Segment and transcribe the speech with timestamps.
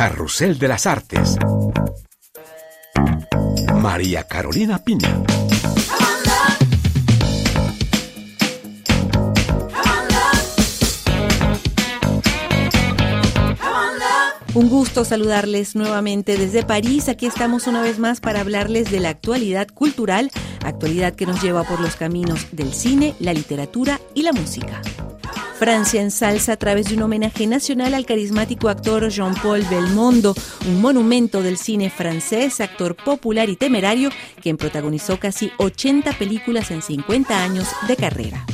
[0.00, 1.36] Carrusel de las Artes.
[3.82, 5.22] María Carolina Piña.
[14.54, 17.10] Un gusto saludarles nuevamente desde París.
[17.10, 20.30] Aquí estamos una vez más para hablarles de la actualidad cultural,
[20.64, 24.80] actualidad que nos lleva por los caminos del cine, la literatura y la música.
[25.60, 30.34] Francia ensalza a través de un homenaje nacional al carismático actor Jean-Paul Belmondo,
[30.66, 34.08] un monumento del cine francés, actor popular y temerario,
[34.40, 38.46] quien protagonizó casi 80 películas en 50 años de carrera.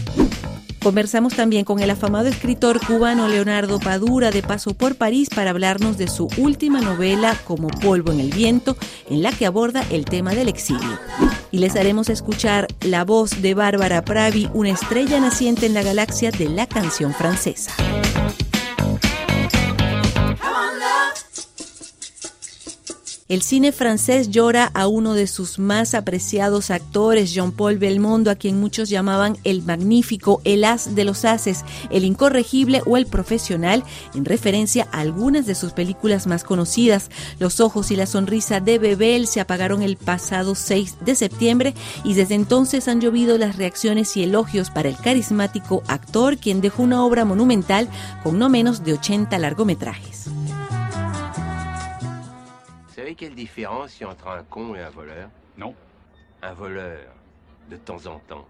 [0.87, 5.99] Conversamos también con el afamado escritor cubano Leonardo Padura de paso por París para hablarnos
[5.99, 8.77] de su última novela Como polvo en el viento,
[9.11, 11.01] en la que aborda el tema del exilio.
[11.51, 16.31] Y les haremos escuchar la voz de Bárbara Pravi, una estrella naciente en la galaxia
[16.31, 17.73] de la canción francesa.
[23.29, 28.61] El cine francés llora a uno de sus más apreciados actores, Jean-Paul Belmondo, a quien
[28.61, 33.83] muchos llamaban el magnífico, el as de los haces, el incorregible o el profesional,
[34.15, 37.11] en referencia a algunas de sus películas más conocidas.
[37.41, 42.15] Los ojos y la sonrisa de Bebel se apagaron el pasado 6 de septiembre y
[42.15, 47.05] desde entonces han llovido las reacciones y elogios para el carismático actor, quien dejó una
[47.05, 47.89] obra monumental
[48.23, 50.31] con no menos de 80 largometrajes.
[53.17, 55.31] Quelle différence il y a entre un con et un voleur?
[55.57, 55.75] Non.
[56.43, 57.13] Un voleur,
[57.71, 58.47] de temps en temps,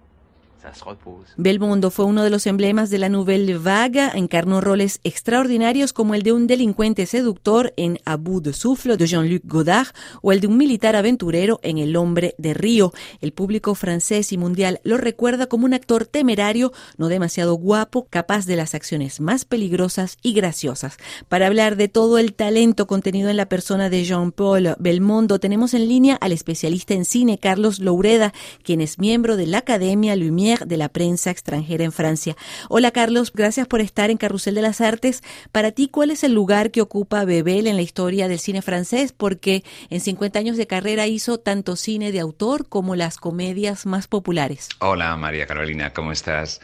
[1.36, 6.22] Belmondo fue uno de los emblemas de la Nouvelle Vague, encarnó roles extraordinarios como el
[6.22, 9.88] de un delincuente seductor en A bout de souffle de Jean-Luc Godard
[10.22, 12.92] o el de un militar aventurero en El hombre de Río.
[13.20, 18.46] El público francés y mundial lo recuerda como un actor temerario, no demasiado guapo, capaz
[18.46, 20.96] de las acciones más peligrosas y graciosas.
[21.28, 25.88] Para hablar de todo el talento contenido en la persona de Jean-Paul Belmondo, tenemos en
[25.88, 28.32] línea al especialista en cine Carlos Loureda,
[28.62, 32.36] quien es miembro de la Academia Lumière de la prensa extranjera en Francia.
[32.68, 35.24] Hola Carlos, gracias por estar en Carrusel de las Artes.
[35.50, 39.12] Para ti, ¿cuál es el lugar que ocupa Bebel en la historia del cine francés?
[39.12, 44.06] Porque en 50 años de carrera hizo tanto cine de autor como las comedias más
[44.06, 44.68] populares.
[44.78, 46.60] Hola María Carolina, ¿cómo estás?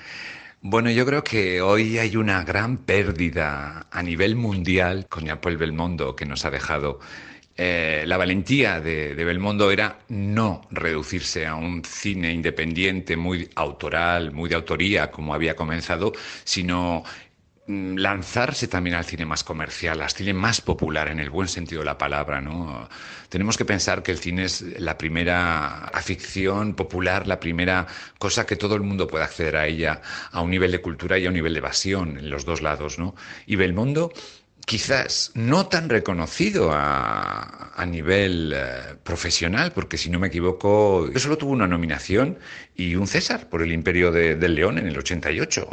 [0.60, 6.14] Bueno, yo creo que hoy hay una gran pérdida a nivel mundial con Jean-Paul Belmondo
[6.14, 7.00] que nos ha dejado
[7.56, 14.48] eh, la valentía de, Belmondo era no reducirse a un cine independiente muy autoral, muy
[14.48, 16.12] de autoría, como había comenzado,
[16.44, 17.04] sino
[17.66, 21.82] mm, lanzarse también al cine más comercial, al cine más popular en el buen sentido
[21.82, 22.88] de la palabra, ¿no?
[23.28, 27.86] Tenemos que pensar que el cine es la primera afición popular, la primera
[28.18, 31.26] cosa que todo el mundo puede acceder a ella a un nivel de cultura y
[31.26, 33.14] a un nivel de evasión en los dos lados, ¿no?
[33.46, 34.12] Y Belmondo
[34.66, 41.50] quizás no tan reconocido a, nivel eh, profesional, porque si no me equivoco, solo tuvo
[41.50, 42.38] una nominación
[42.76, 45.68] y un César por el Imperio del León en el 88.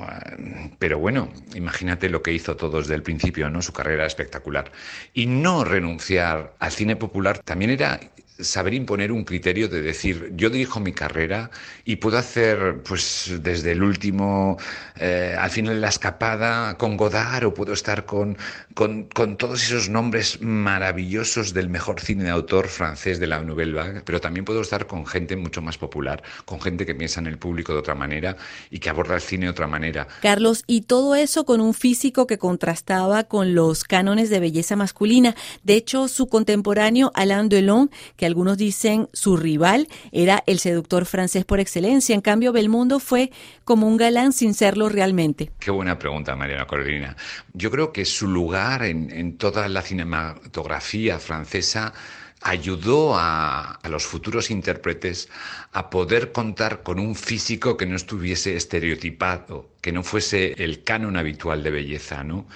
[0.79, 3.61] Pero bueno, imagínate lo que hizo todo desde el principio, ¿no?
[3.61, 4.71] Su carrera espectacular.
[5.13, 7.99] Y no renunciar al cine popular también era
[8.39, 11.51] saber imponer un criterio de decir, yo dirijo mi carrera
[11.85, 14.57] y puedo hacer, pues, desde el último,
[14.97, 18.37] eh, al final de la escapada, con Godard, o puedo estar con,
[18.73, 23.73] con, con, todos esos nombres maravillosos del mejor cine de autor francés de la Nouvelle
[23.73, 27.27] Vague, pero también puedo estar con gente mucho más popular, con gente que piensa en
[27.27, 28.37] el público de otra manera
[28.69, 30.07] y que aborda el cine de otra manera.
[30.21, 35.35] Carlos, y todo eso con un físico que contrastaba con los cánones de belleza masculina.
[35.63, 41.43] De hecho, su contemporáneo Alain Delon, que algunos dicen su rival, era el seductor francés
[41.43, 42.15] por excelencia.
[42.15, 43.31] En cambio, Belmondo fue
[43.65, 45.51] como un galán sin serlo realmente.
[45.59, 47.17] Qué buena pregunta, Mariana Corolina.
[47.53, 51.93] Yo creo que su lugar en toda la cinematografía francesa
[52.41, 55.29] ayudó a, los futuros intérpretes
[55.71, 61.17] a poder contar con un físico que no estuviese estereotipado, que no fuese el canon
[61.17, 62.47] habitual de belleza, ¿no?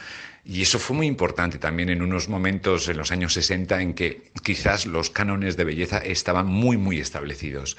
[0.45, 4.31] Y eso fue muy importante también en unos momentos en los años 60 en que
[4.43, 7.77] quizás los cánones de belleza estaban muy, muy establecidos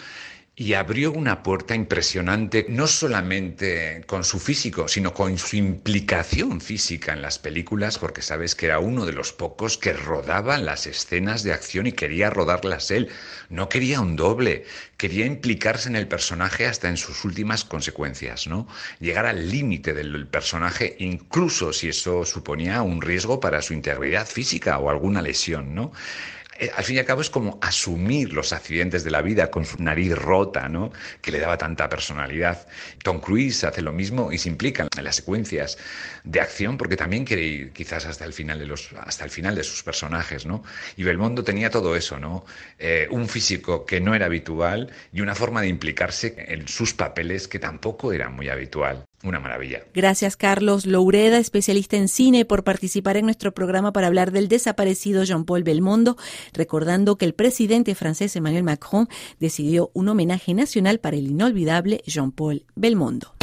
[0.56, 7.12] y abrió una puerta impresionante, no solamente con su físico, sino con su implicación física
[7.12, 11.42] en las películas, porque sabes que era uno de los pocos que rodaba las escenas
[11.42, 13.08] de acción y quería rodarlas él.
[13.48, 14.64] No quería un doble,
[14.96, 18.68] quería implicarse en el personaje hasta en sus últimas consecuencias, ¿no?
[19.00, 24.78] Llegar al límite del personaje, incluso si eso suponía un riesgo para su integridad física
[24.78, 25.90] o alguna lesión, ¿no?
[26.58, 29.64] Eh, al fin y al cabo es como asumir los accidentes de la vida con
[29.64, 30.92] su nariz rota, ¿no?
[31.20, 32.66] Que le daba tanta personalidad.
[33.02, 35.78] Tom Cruise hace lo mismo y se implica en las secuencias
[36.22, 39.54] de acción porque también quiere ir quizás hasta el final de los, hasta el final
[39.54, 40.62] de sus personajes, ¿no?
[40.96, 42.44] Y Belmondo tenía todo eso, ¿no?
[42.78, 47.48] Eh, un físico que no era habitual y una forma de implicarse en sus papeles
[47.48, 49.04] que tampoco era muy habitual.
[49.24, 49.82] Una maravilla.
[49.94, 55.24] Gracias, Carlos Loureda, especialista en cine, por participar en nuestro programa para hablar del desaparecido
[55.24, 56.18] Jean-Paul Belmondo,
[56.52, 59.08] recordando que el presidente francés Emmanuel Macron
[59.40, 63.33] decidió un homenaje nacional para el inolvidable Jean-Paul Belmondo.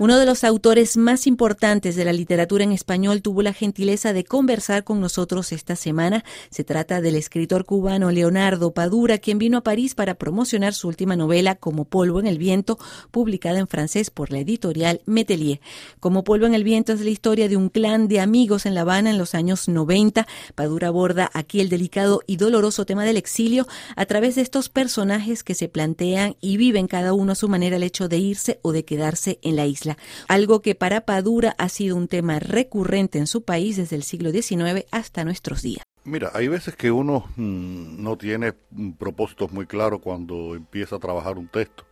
[0.00, 4.22] Uno de los autores más importantes de la literatura en español tuvo la gentileza de
[4.22, 6.24] conversar con nosotros esta semana.
[6.50, 11.16] Se trata del escritor cubano Leonardo Padura, quien vino a París para promocionar su última
[11.16, 12.78] novela Como polvo en el viento,
[13.10, 15.60] publicada en francés por la editorial Metelier.
[15.98, 18.82] Como polvo en el viento es la historia de un clan de amigos en La
[18.82, 20.28] Habana en los años 90.
[20.54, 23.66] Padura aborda aquí el delicado y doloroso tema del exilio
[23.96, 27.74] a través de estos personajes que se plantean y viven cada uno a su manera
[27.74, 29.87] el hecho de irse o de quedarse en la isla
[30.28, 34.30] algo que para Padura ha sido un tema recurrente en su país desde el siglo
[34.30, 35.84] XIX hasta nuestros días.
[36.04, 38.54] Mira, hay veces que uno mm, no tiene
[38.98, 41.84] propósitos muy claros cuando empieza a trabajar un texto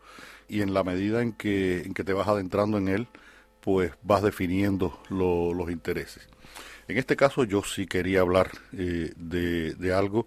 [0.48, 3.08] y en la medida en que, te vas adentrando en él,
[3.60, 6.28] pues vas definiendo los intereses.
[6.88, 10.26] En este caso yo sí quería hablar eh, de, algo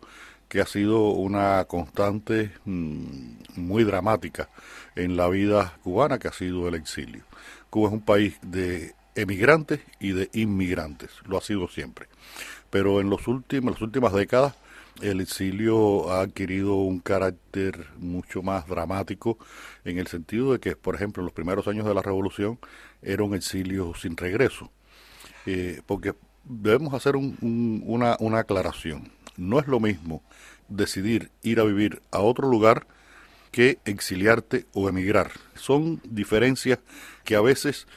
[0.49, 4.49] que ha sido una constante mm, muy dramática
[4.95, 7.23] en la vida cubana, que ha sido el exilio.
[7.69, 12.07] Cuba es un país de emigrantes y de inmigrantes, lo ha sido siempre.
[12.69, 14.55] Pero en los últimos, las últimas décadas
[15.01, 19.37] el exilio ha adquirido un carácter mucho más dramático
[19.85, 22.59] en el sentido de que, por ejemplo, en los primeros años de la revolución
[23.01, 24.71] era un exilio sin regreso.
[25.45, 26.13] Eh, porque
[26.43, 29.11] debemos hacer una, una aclaración.
[29.37, 30.21] No es lo mismo
[30.67, 32.85] decidir ir a vivir a otro lugar
[33.51, 35.31] que exiliarte o emigrar.
[35.55, 36.79] Son diferencias
[37.23, 37.87] que a veces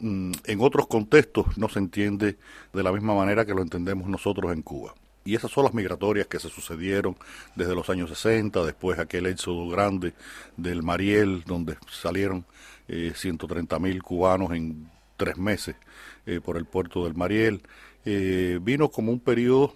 [0.00, 2.36] mm, en otros contextos no se entiende
[2.72, 4.94] de la misma manera que lo entendemos nosotros en Cuba.
[5.24, 7.16] Y esas son las migratorias que se sucedieron
[7.54, 10.14] desde los años 60, después aquel éxodo grande
[10.56, 12.46] del Mariel, donde salieron
[12.88, 15.76] eh, 130 mil cubanos en tres meses
[16.24, 17.60] eh, por el puerto del Mariel.
[18.06, 19.74] Eh, vino como un periodo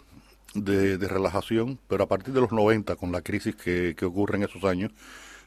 [0.54, 4.64] de, relajación, pero a partir de los 90, con la crisis que, ocurre en esos
[4.64, 4.92] años,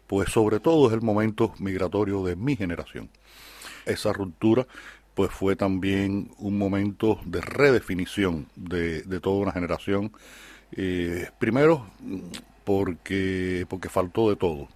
[0.07, 3.10] pues sobre todo es el momento migratorio de mi generación.
[3.86, 4.68] Esa ruptura
[5.13, 10.12] pues fue también un momento de redefinición de, de toda una generación.
[10.74, 11.88] Eh, primero,
[12.66, 14.68] porque, porque faltó de todo.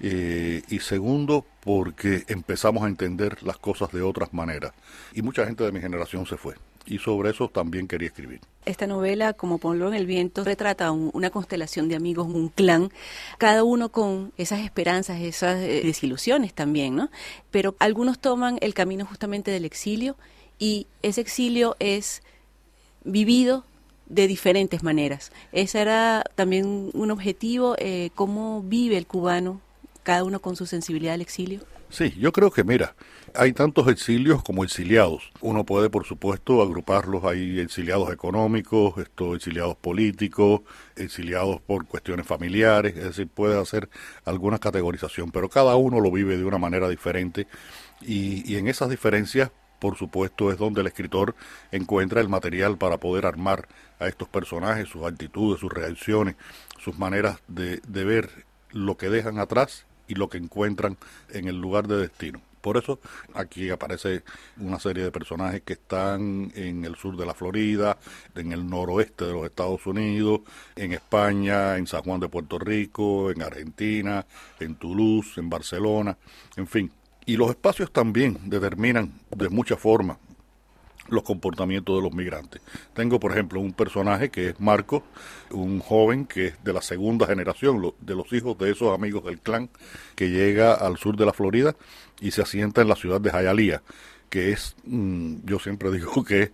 [0.00, 4.72] Eh, y segundo, porque empezamos a entender las cosas de otras maneras.
[5.12, 6.54] Y mucha gente de mi generación se fue
[6.88, 8.40] y sobre eso también quería escribir.
[8.68, 12.90] Esta novela, como Ponlo en el Viento, retrata una constelación de amigos, un clan,
[13.38, 17.08] cada uno con esas esperanzas, esas eh, desilusiones también, ¿no?
[17.50, 20.16] Pero algunos toman el camino justamente del exilio
[20.58, 22.22] y ese exilio es
[23.04, 23.64] vivido
[24.04, 25.32] de diferentes maneras.
[25.50, 29.62] Ese era también un objetivo, eh, cómo vive el cubano,
[30.02, 31.60] cada uno con su sensibilidad al exilio.
[31.90, 32.94] Sí, yo creo que mira,
[33.34, 35.32] hay tantos exilios como exiliados.
[35.40, 37.24] Uno puede, por supuesto, agruparlos.
[37.24, 40.60] Hay exiliados económicos, estos exiliados políticos,
[40.96, 42.94] exiliados por cuestiones familiares.
[42.96, 43.88] Es decir, puede hacer
[44.26, 47.46] alguna categorización, pero cada uno lo vive de una manera diferente.
[48.02, 51.34] Y, en esas diferencias, por supuesto, es donde el escritor
[51.72, 53.66] encuentra el material para poder armar
[53.98, 56.36] a estos personajes, sus actitudes, sus reacciones,
[56.78, 60.96] sus maneras de ver lo que dejan atrás y lo que encuentran
[61.30, 62.40] en el lugar de destino.
[62.60, 62.98] Por eso
[63.34, 64.24] aquí aparece
[64.58, 67.98] una serie de personajes que están en el sur de la Florida,
[68.34, 70.40] en el noroeste de los Estados Unidos,
[70.74, 74.26] en España, en San Juan de Puerto Rico, en Argentina,
[74.58, 76.16] en Toulouse, en Barcelona,
[76.56, 76.90] en fin.
[77.26, 80.18] Y los espacios también determinan de muchas formas
[81.08, 82.62] los comportamientos de los migrantes.
[82.94, 85.02] Tengo, por ejemplo, un personaje que es Marco,
[85.50, 89.40] un joven que es de la segunda generación, de los hijos de esos amigos del
[89.40, 89.68] clan,
[90.14, 91.74] que llega al sur de la Florida
[92.20, 93.82] y se asienta en la ciudad de Hialeah,
[94.28, 96.52] que es, mm, yo siempre digo que es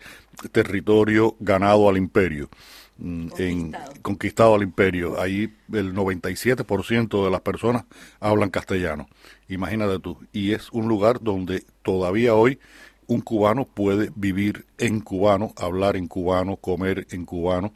[0.53, 2.49] territorio ganado al imperio.
[2.97, 3.49] Mm, conquistado.
[3.49, 5.21] En, conquistado al imperio.
[5.21, 7.85] Ahí el 97% de las personas
[8.21, 9.09] hablan castellano.
[9.49, 10.19] Imagínate tú.
[10.33, 12.61] Y es un lugar donde todavía hoy
[13.07, 17.73] un cubano puede vivir en cubano, hablar en cubano, comer en cubano,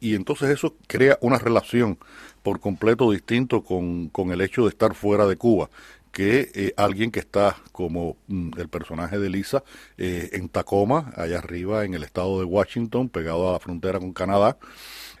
[0.00, 1.98] y entonces eso crea una relación
[2.42, 5.68] por completo distinto con, con el hecho de estar fuera de Cuba,
[6.12, 9.62] que eh, alguien que está como mm, el personaje de Lisa
[9.98, 14.12] eh, en Tacoma, allá arriba en el estado de Washington, pegado a la frontera con
[14.12, 14.56] Canadá.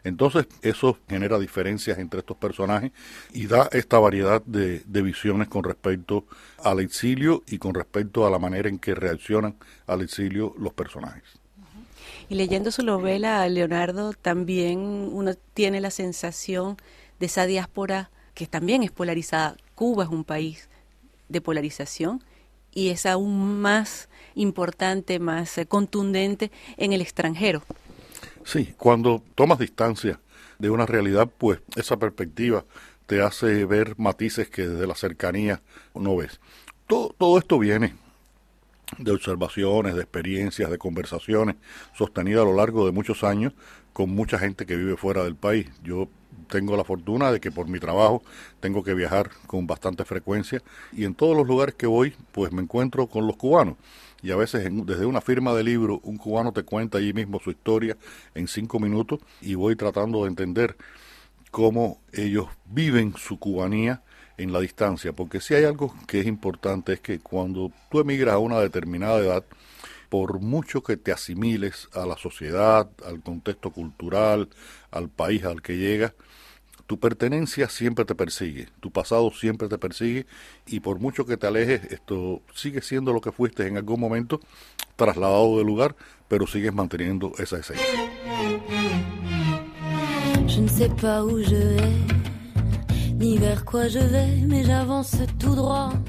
[0.04, 2.92] Entonces eso genera diferencias entre estos personajes
[3.32, 6.24] y da esta variedad de, visiones con respecto
[6.62, 11.24] al exilio y con respecto a la manera en que reaccionan al exilio los personajes.
[12.28, 16.76] Y leyendo su novela, Leonardo, también uno tiene la sensación
[17.18, 19.56] de esa diáspora que también es polarizada.
[19.74, 20.68] Cuba es un país
[21.28, 22.22] de polarización
[22.72, 27.62] y es aún más importante, más contundente en el extranjero.
[28.44, 30.20] Sí, cuando tomas distancia
[30.58, 32.64] de una realidad, pues esa perspectiva
[33.06, 35.62] te hace ver matices que desde la cercanía
[35.94, 36.40] no ves.
[36.86, 37.94] Todo, todo esto viene
[38.98, 41.56] de observaciones, de experiencias, de conversaciones
[41.94, 43.52] sostenidas a lo largo de muchos años
[43.92, 45.68] con mucha gente que vive fuera del país.
[45.82, 46.08] Yo
[46.48, 48.22] tengo la fortuna de que por mi trabajo
[48.60, 52.62] tengo que viajar con bastante frecuencia y en todos los lugares que voy pues me
[52.62, 53.76] encuentro con los cubanos.
[54.22, 57.50] Y a veces desde una firma de libro un cubano te cuenta allí mismo su
[57.50, 57.96] historia
[58.34, 60.76] en cinco minutos y voy tratando de entender
[61.50, 64.02] cómo ellos viven su cubanía
[64.36, 68.34] en la distancia, porque si hay algo que es importante es que cuando tú emigras
[68.34, 69.44] a una determinada edad,
[70.10, 74.50] por mucho que te asimiles a la sociedad, al contexto cultural,
[74.90, 76.12] al país al que llegas,
[76.86, 80.26] tu pertenencia siempre te persigue, tu pasado siempre te persigue
[80.66, 84.40] y por mucho que te alejes, esto sigue siendo lo que fuiste en algún momento,
[84.96, 85.94] trasladado del lugar,
[86.26, 87.86] pero sigues manteniendo esa esencia.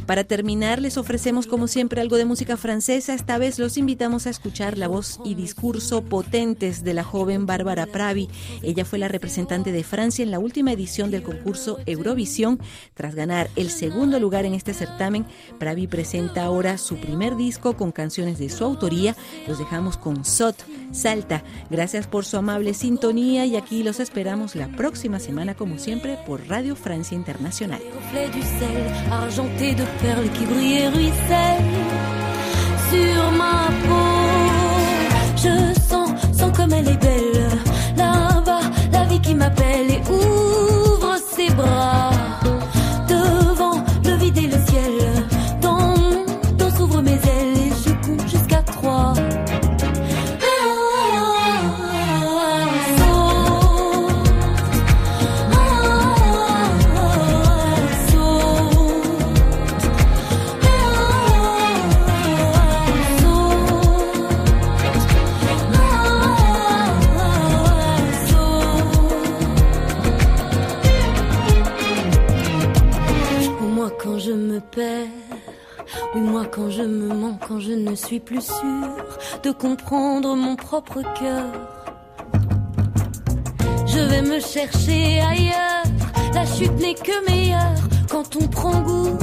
[0.06, 3.14] Para terminar, les ofrecemos como siempre algo de música francesa.
[3.14, 7.86] Esta vez los invitamos a escuchar la voz y discurso potentes de la joven Bárbara
[7.86, 8.30] Pravi.
[8.62, 12.62] Ella fue la representante de Francia en la última edición del concurso Eurovisión.
[12.94, 15.26] Tras ganar el segundo lugar en este certamen,
[15.60, 19.18] Pravi presenta ahora su primer disco con canciones de su autoría.
[19.50, 20.56] Los dejamos con Sot,
[20.94, 21.44] Salta.
[21.70, 26.48] Gracias por su amable sintonía y aquí los esperamos la próxima semana como siempre por
[26.48, 27.80] Radio Francia internationale.
[27.96, 31.64] Reflet du sel, argenté de perles qui brillent et ruissellent
[32.90, 34.12] sur ma peau.
[35.44, 37.50] Je sens, sens comme elle est belle.
[37.98, 39.91] Là-bas, la vie qui m'appelle
[76.14, 78.96] Oui, moi quand je me mens, quand je ne suis plus sûre
[79.44, 81.46] de comprendre mon propre cœur.
[83.88, 85.84] Je vais me chercher ailleurs,
[86.34, 87.76] la chute n'est que meilleure
[88.10, 89.18] quand on prend goût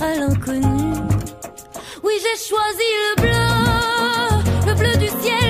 [0.00, 0.94] à l'inconnu.
[2.02, 5.45] Oui, j'ai choisi le bleu, le bleu du ciel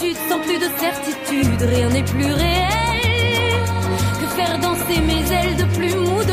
[0.00, 2.68] sans plus de certitude, rien n'est plus réel
[4.18, 5.64] que faire danser mes ailes de
[6.24, 6.29] de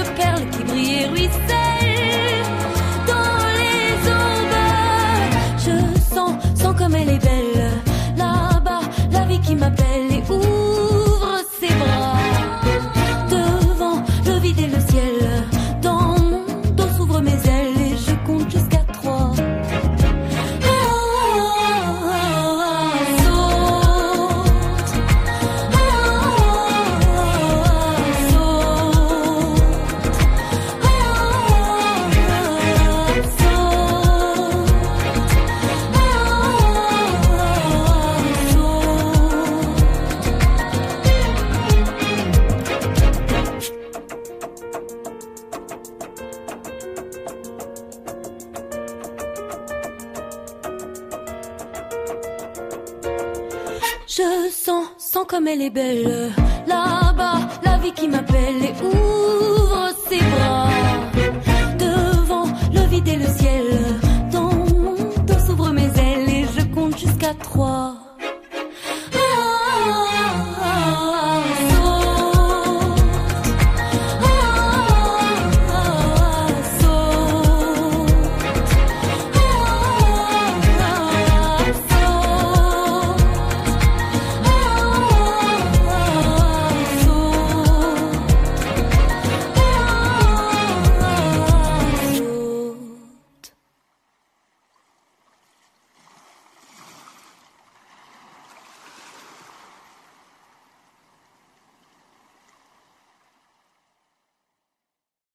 [54.17, 56.31] Je sens, sens comme elle est belle.
[56.65, 60.69] Là-bas, la vie qui m'appelle et ouvre ses bras.
[61.77, 63.66] Devant le vide et le ciel.